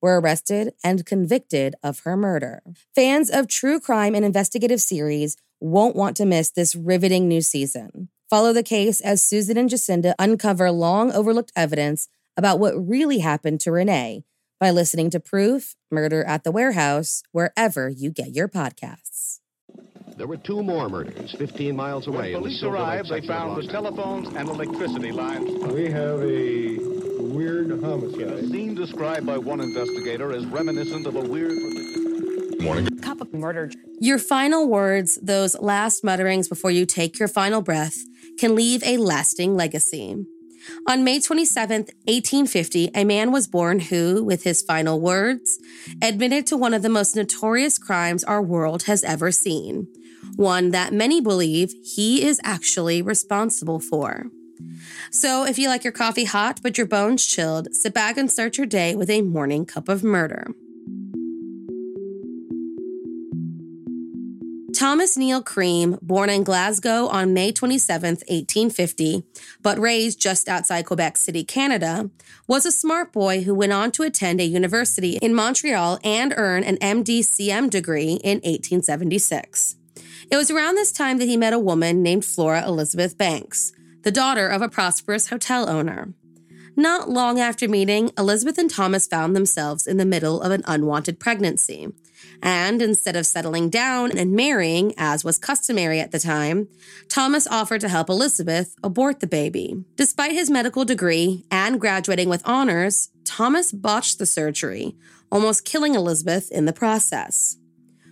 [0.00, 2.62] were arrested and convicted of her murder.
[2.94, 8.08] Fans of true crime and investigative series won't want to miss this riveting new season.
[8.30, 13.60] Follow the case as Susan and Jacinda uncover long overlooked evidence about what really happened
[13.60, 14.24] to Renee
[14.60, 19.40] by listening to Proof Murder at the Warehouse wherever you get your podcasts.
[20.16, 22.32] There were two more murders 15 miles away.
[22.32, 25.48] When police arrived, they found the telephones and electricity lines.
[25.72, 28.32] We have a weird homicide.
[28.32, 31.52] A scene described by one investigator as reminiscent of a weird.
[32.60, 32.88] Morning.
[32.98, 33.70] Cup of murder.
[34.00, 37.96] Your final words, those last mutterings before you take your final breath,
[38.40, 40.16] can leave a lasting legacy.
[40.88, 45.60] On May 27, 1850, a man was born who, with his final words,
[46.02, 49.86] admitted to one of the most notorious crimes our world has ever seen
[50.34, 54.26] one that many believe he is actually responsible for.
[55.10, 58.58] So, if you like your coffee hot but your bones chilled, sit back and start
[58.58, 60.48] your day with a morning cup of murder.
[64.78, 69.24] Thomas Neill Cream, born in Glasgow on May 27, 1850,
[69.60, 72.10] but raised just outside Quebec City, Canada,
[72.46, 76.62] was a smart boy who went on to attend a university in Montreal and earn
[76.62, 79.74] an MD-CM degree in 1876.
[80.30, 83.72] It was around this time that he met a woman named Flora Elizabeth Banks,
[84.08, 86.14] the daughter of a prosperous hotel owner.
[86.74, 91.20] Not long after meeting, Elizabeth and Thomas found themselves in the middle of an unwanted
[91.20, 91.88] pregnancy.
[92.42, 96.68] And instead of settling down and marrying, as was customary at the time,
[97.10, 99.84] Thomas offered to help Elizabeth abort the baby.
[99.96, 104.96] Despite his medical degree and graduating with honors, Thomas botched the surgery,
[105.30, 107.58] almost killing Elizabeth in the process.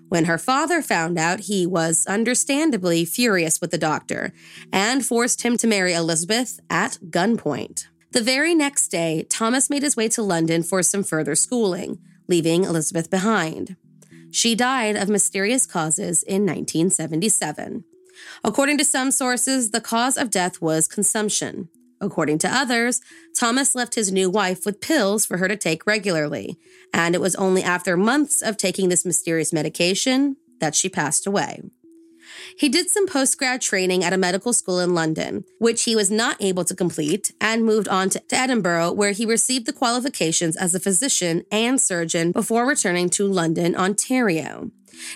[0.09, 4.33] When her father found out, he was understandably furious with the doctor
[4.72, 7.86] and forced him to marry Elizabeth at gunpoint.
[8.13, 11.98] The very next day, Thomas made his way to London for some further schooling,
[12.28, 13.77] leaving Elizabeth behind.
[14.30, 17.84] She died of mysterious causes in 1977.
[18.45, 21.69] According to some sources, the cause of death was consumption.
[22.01, 23.01] According to others,
[23.34, 26.59] Thomas left his new wife with pills for her to take regularly,
[26.93, 31.63] and it was only after months of taking this mysterious medication that she passed away.
[32.59, 36.10] He did some post grad training at a medical school in London, which he was
[36.10, 40.75] not able to complete, and moved on to Edinburgh, where he received the qualifications as
[40.75, 44.71] a physician and surgeon before returning to London, Ontario.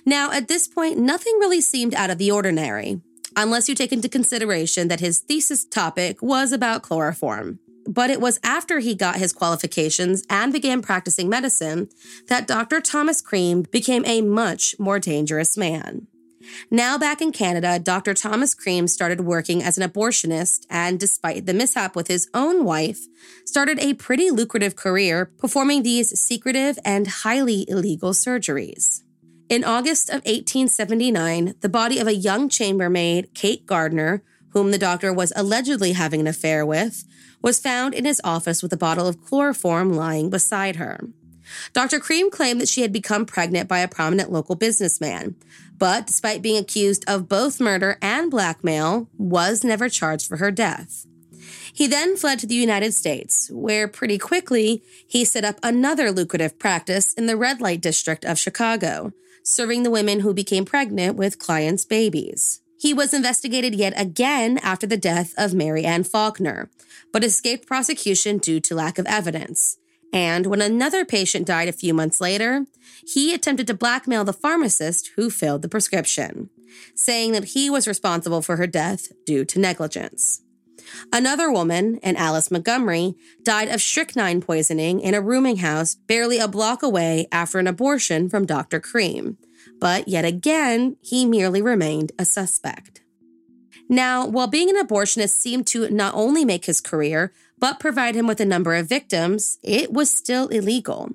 [0.04, 3.00] Now, at this point, nothing really seemed out of the ordinary.
[3.36, 7.58] Unless you take into consideration that his thesis topic was about chloroform.
[7.86, 11.88] But it was after he got his qualifications and began practicing medicine
[12.28, 12.80] that Dr.
[12.80, 16.06] Thomas Cream became a much more dangerous man.
[16.70, 18.14] Now back in Canada, Dr.
[18.14, 23.00] Thomas Cream started working as an abortionist and, despite the mishap with his own wife,
[23.44, 29.02] started a pretty lucrative career performing these secretive and highly illegal surgeries.
[29.50, 35.12] In August of 1879, the body of a young chambermaid, Kate Gardner, whom the doctor
[35.12, 37.04] was allegedly having an affair with,
[37.42, 41.00] was found in his office with a bottle of chloroform lying beside her.
[41.72, 41.98] Dr.
[41.98, 45.34] Cream claimed that she had become pregnant by a prominent local businessman,
[45.76, 51.06] but despite being accused of both murder and blackmail, was never charged for her death.
[51.72, 56.56] He then fled to the United States, where pretty quickly he set up another lucrative
[56.56, 61.38] practice in the red light district of Chicago, serving the women who became pregnant with
[61.38, 62.60] clients' babies.
[62.78, 66.70] He was investigated yet again after the death of Mary Ann Faulkner,
[67.12, 69.76] but escaped prosecution due to lack of evidence.
[70.12, 72.66] And when another patient died a few months later,
[73.06, 76.50] he attempted to blackmail the pharmacist who filled the prescription,
[76.94, 80.42] saying that he was responsible for her death due to negligence.
[81.12, 86.48] Another woman, an Alice Montgomery, died of strychnine poisoning in a rooming house barely a
[86.48, 88.80] block away after an abortion from Dr.
[88.80, 89.38] Cream.
[89.80, 93.00] But yet again, he merely remained a suspect.
[93.88, 98.26] Now, while being an abortionist seemed to not only make his career, but provide him
[98.26, 101.10] with a number of victims, it was still illegal.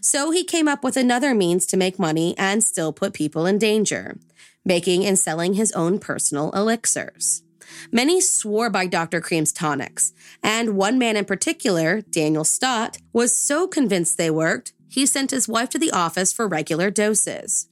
[0.00, 3.58] So he came up with another means to make money and still put people in
[3.58, 4.18] danger,
[4.64, 7.42] making and selling his own personal elixirs.
[7.92, 9.20] Many swore by Dr.
[9.20, 10.12] Cream's tonics,
[10.42, 15.48] and one man in particular, Daniel Stott, was so convinced they worked, he sent his
[15.48, 17.68] wife to the office for regular doses.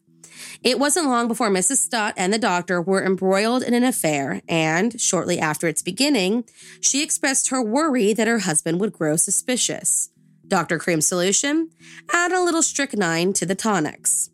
[0.63, 1.79] It wasn't long before Mrs.
[1.79, 6.45] Stott and the doctor were embroiled in an affair, and shortly after its beginning,
[6.81, 10.11] she expressed her worry that her husband would grow suspicious.
[10.47, 10.79] Dr.
[10.79, 11.71] Cream's solution?
[12.13, 14.31] Add a little strychnine to the tonics.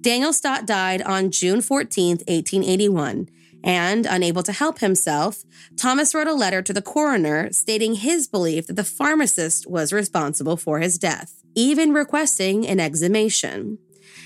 [0.00, 3.28] Daniel Stott died on June 14, 1881,
[3.66, 5.44] and unable to help himself,
[5.76, 10.56] Thomas wrote a letter to the coroner stating his belief that the pharmacist was responsible
[10.56, 13.78] for his death, even requesting an exhumation.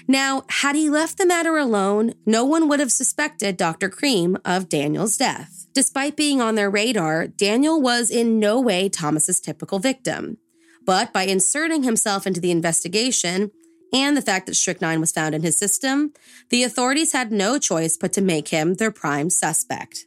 [0.07, 3.89] Now, had he left the matter alone, no one would have suspected Dr.
[3.89, 5.67] Cream of Daniel's death.
[5.73, 10.37] Despite being on their radar, Daniel was in no way Thomas's typical victim.
[10.85, 13.53] But by inserting himself into the investigation
[13.93, 16.13] and the fact that strychnine was found in his system,
[16.51, 20.07] the authorities had no choice but to make him their prime suspect.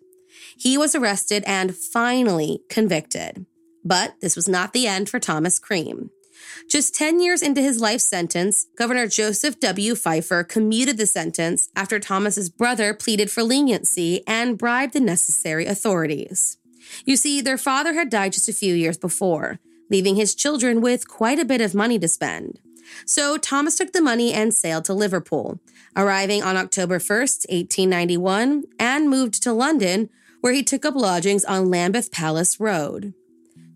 [0.57, 3.45] He was arrested and finally convicted.
[3.83, 6.09] But this was not the end for Thomas Cream.
[6.69, 9.95] Just 10 years into his life sentence, Governor Joseph W.
[9.95, 16.57] Fifer commuted the sentence after Thomas's brother pleaded for leniency and bribed the necessary authorities.
[17.05, 19.59] You see, their father had died just a few years before,
[19.89, 22.59] leaving his children with quite a bit of money to spend.
[23.05, 25.59] So Thomas took the money and sailed to Liverpool,
[25.95, 30.09] arriving on October 1st, 1891, and moved to London,
[30.41, 33.13] where he took up lodgings on Lambeth Palace Road.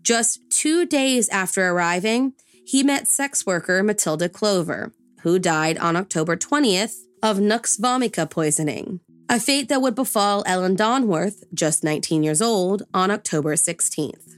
[0.02, 2.34] Just two days after arriving,
[2.64, 9.00] he met sex worker Matilda Clover, who died on October 20th of nux vomica poisoning,
[9.28, 14.37] a fate that would befall Ellen Donworth, just 19 years old, on October 16th.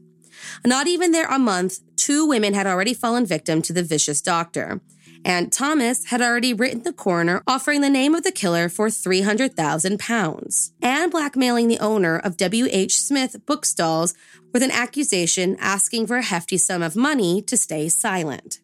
[0.65, 4.81] Not even there a month, two women had already fallen victim to the vicious doctor,
[5.25, 9.99] and Thomas had already written the coroner offering the name of the killer for 300,000
[9.99, 12.97] pounds and blackmailing the owner of W.H.
[12.97, 14.15] Smith bookstalls
[14.53, 18.61] with an accusation asking for a hefty sum of money to stay silent.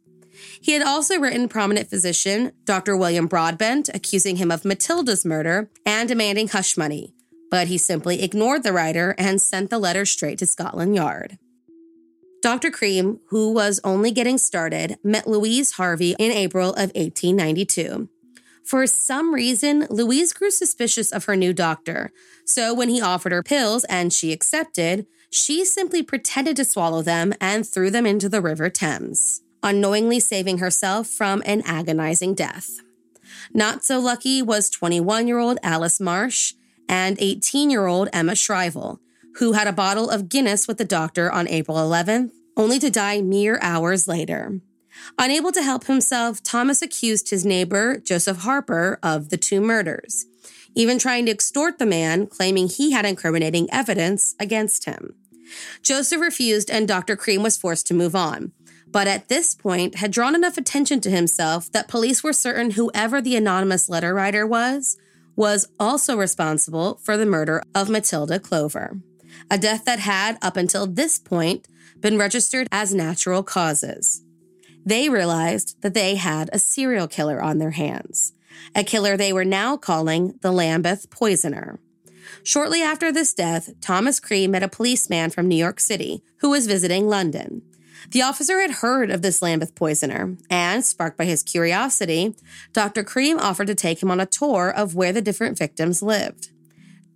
[0.60, 2.96] He had also written prominent physician Dr.
[2.96, 7.14] William Broadbent accusing him of Matilda's murder and demanding hush money,
[7.50, 11.38] but he simply ignored the writer and sent the letter straight to Scotland Yard.
[12.46, 12.70] Dr.
[12.70, 18.08] Cream, who was only getting started, met Louise Harvey in April of 1892.
[18.62, 22.12] For some reason, Louise grew suspicious of her new doctor.
[22.44, 27.34] So when he offered her pills and she accepted, she simply pretended to swallow them
[27.40, 32.78] and threw them into the River Thames, unknowingly saving herself from an agonizing death.
[33.52, 36.54] Not so lucky was 21 year old Alice Marsh
[36.88, 39.00] and 18 year old Emma Shriver,
[39.38, 43.20] who had a bottle of Guinness with the doctor on April 11th, only to die
[43.20, 44.60] mere hours later.
[45.18, 50.24] Unable to help himself, Thomas accused his neighbor, Joseph Harper, of the two murders,
[50.74, 55.14] even trying to extort the man, claiming he had incriminating evidence against him.
[55.82, 57.14] Joseph refused, and Dr.
[57.14, 58.52] Cream was forced to move on.
[58.88, 63.20] But at this point, had drawn enough attention to himself that police were certain whoever
[63.20, 64.96] the anonymous letter writer was
[65.36, 68.98] was also responsible for the murder of Matilda Clover,
[69.50, 71.68] a death that had, up until this point,
[72.00, 74.22] been registered as natural causes.
[74.84, 78.32] They realized that they had a serial killer on their hands,
[78.74, 81.80] a killer they were now calling the Lambeth Poisoner.
[82.42, 86.66] Shortly after this death, Thomas Cream met a policeman from New York City who was
[86.66, 87.62] visiting London.
[88.10, 92.36] The officer had heard of this Lambeth poisoner, and, sparked by his curiosity,
[92.72, 93.02] Dr.
[93.02, 96.50] Cream offered to take him on a tour of where the different victims lived.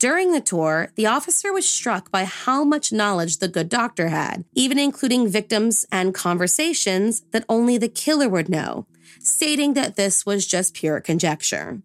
[0.00, 4.47] During the tour, the officer was struck by how much knowledge the good doctor had,
[4.54, 8.87] even including victims and conversations that only the killer would know,
[9.19, 11.83] stating that this was just pure conjecture.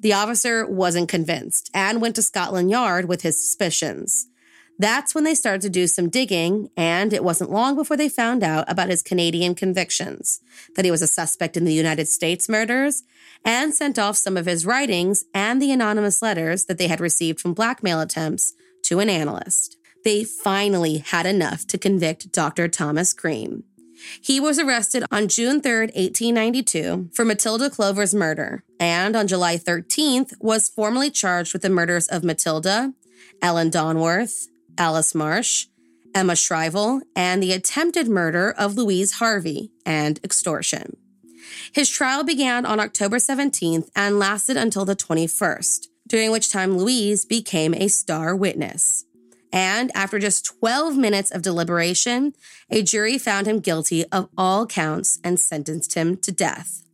[0.00, 4.29] The officer wasn't convinced and went to Scotland Yard with his suspicions.
[4.80, 8.42] That's when they started to do some digging, and it wasn't long before they found
[8.42, 10.40] out about his Canadian convictions,
[10.74, 13.02] that he was a suspect in the United States murders,
[13.44, 17.40] and sent off some of his writings and the anonymous letters that they had received
[17.40, 19.76] from blackmail attempts to an analyst.
[20.02, 22.66] They finally had enough to convict Dr.
[22.66, 23.64] Thomas Cream.
[24.22, 30.32] He was arrested on June 3, 1892, for Matilda Clover's murder, and on July 13th
[30.40, 32.94] was formally charged with the murders of Matilda,
[33.42, 34.46] Ellen Donworth,
[34.80, 35.66] Alice Marsh,
[36.14, 40.96] Emma Shriver, and the attempted murder of Louise Harvey and extortion.
[41.70, 47.26] His trial began on October 17th and lasted until the 21st, during which time Louise
[47.26, 49.04] became a star witness.
[49.52, 52.32] And after just 12 minutes of deliberation,
[52.70, 56.84] a jury found him guilty of all counts and sentenced him to death.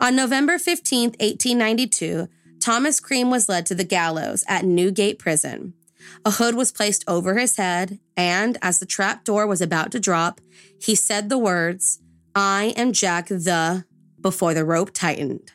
[0.00, 2.28] On November 15, 1892,
[2.60, 5.74] Thomas Cream was led to the gallows at Newgate Prison.
[6.24, 10.00] A hood was placed over his head, and as the trap door was about to
[10.00, 10.40] drop,
[10.80, 12.00] he said the words,
[12.34, 13.84] I am Jack the,
[14.20, 15.52] before the rope tightened.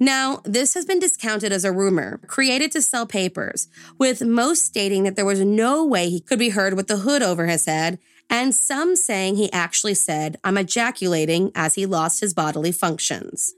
[0.00, 5.04] Now, this has been discounted as a rumor created to sell papers, with most stating
[5.04, 7.98] that there was no way he could be heard with the hood over his head,
[8.28, 13.54] and some saying he actually said, I'm ejaculating as he lost his bodily functions.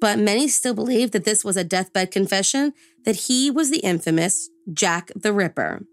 [0.00, 2.72] But many still believe that this was a deathbed confession
[3.04, 5.84] that he was the infamous Jack the Ripper.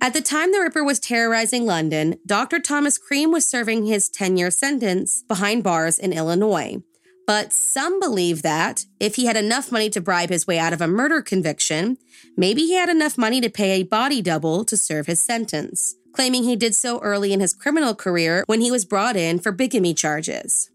[0.00, 2.58] At the time the Ripper was terrorizing London, Dr.
[2.58, 6.82] Thomas Cream was serving his 10 year sentence behind bars in Illinois.
[7.26, 10.80] But some believe that if he had enough money to bribe his way out of
[10.80, 11.98] a murder conviction,
[12.38, 16.44] maybe he had enough money to pay a body double to serve his sentence, claiming
[16.44, 19.92] he did so early in his criminal career when he was brought in for bigamy
[19.92, 20.70] charges.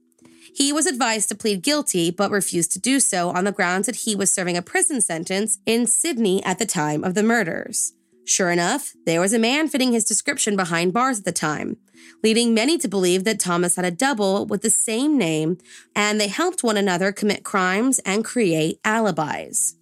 [0.56, 3.98] He was advised to plead guilty, but refused to do so on the grounds that
[3.98, 7.94] he was serving a prison sentence in Sydney at the time of the murders.
[8.26, 11.78] Sure enough, there was a man fitting his description behind bars at the time,
[12.24, 15.58] leading many to believe that Thomas had a double with the same name,
[15.96, 19.76] and they helped one another commit crimes and create alibis.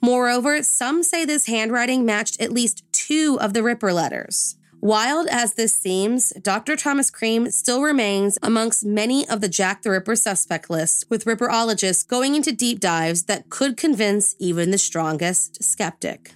[0.00, 4.56] Moreover, some say this handwriting matched at least two of the Ripper letters.
[4.82, 6.74] Wild as this seems, Dr.
[6.74, 12.04] Thomas Cream still remains amongst many of the Jack the Ripper suspect lists, with Ripperologists
[12.04, 16.34] going into deep dives that could convince even the strongest skeptic.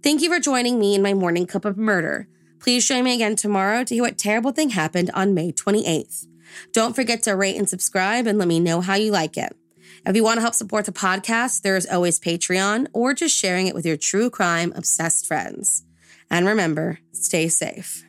[0.00, 2.28] Thank you for joining me in my morning cup of murder.
[2.60, 6.28] Please join me again tomorrow to hear what terrible thing happened on May 28th.
[6.72, 9.56] Don't forget to rate and subscribe and let me know how you like it.
[10.06, 13.66] If you want to help support the podcast, there is always Patreon or just sharing
[13.66, 15.82] it with your true crime obsessed friends.
[16.30, 18.04] And remember, stay safe.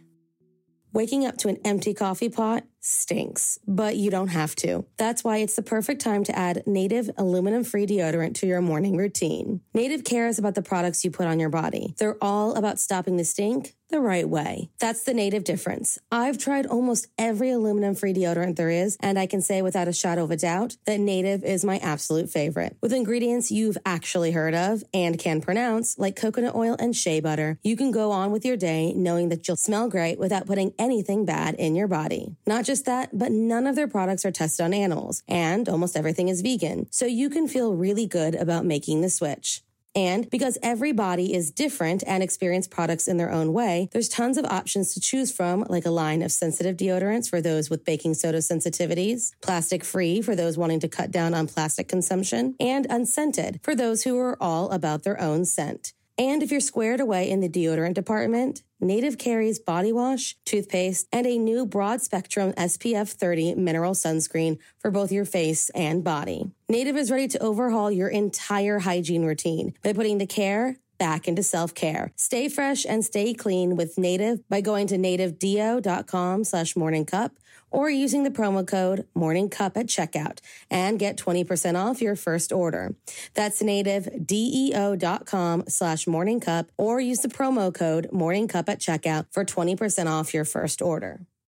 [0.94, 4.86] Waking up to an empty coffee pot stinks, but you don't have to.
[4.98, 8.98] That's why it's the perfect time to add native aluminum free deodorant to your morning
[8.98, 9.62] routine.
[9.74, 11.96] Native cares about the products you put on your body.
[11.98, 14.70] They're all about stopping the stink the right way.
[14.80, 16.00] That's the native difference.
[16.12, 19.94] I've tried almost every aluminum free deodorant there is, and I can say without a
[19.94, 22.78] shadow of a doubt that native is my absolute favorite.
[22.82, 27.60] With ingredients you've actually heard of and can pronounce, like coconut oil and shea butter,
[27.64, 31.26] you can go on with your day knowing that you'll smell great without putting anything
[31.26, 32.36] bad in your body.
[32.48, 36.30] Not just that, but none of their products are tested on animals, and almost everything
[36.30, 39.62] is vegan, so you can feel really good about making the switch.
[39.96, 44.38] And because every body is different and experience products in their own way, there's tons
[44.38, 48.14] of options to choose from, like a line of sensitive deodorants for those with baking
[48.14, 53.60] soda sensitivities, plastic free for those wanting to cut down on plastic consumption, and unscented
[53.64, 55.94] for those who are all about their own scent.
[56.18, 61.28] And if you're squared away in the deodorant department, Native carries body wash, toothpaste, and
[61.28, 66.50] a new broad spectrum SPF 30 mineral sunscreen for both your face and body.
[66.68, 71.42] Native is ready to overhaul your entire hygiene routine by putting the care back into
[71.42, 72.12] self-care.
[72.16, 77.32] Stay fresh and stay clean with Native by going to nativedeo.com slash morning cup
[77.72, 80.38] or using the promo code morning cup at checkout
[80.70, 82.94] and get 20% off your first order.
[83.34, 89.44] That's nativedeo.com slash morning cup or use the promo code morning cup at checkout for
[89.44, 91.22] 20% off your first order.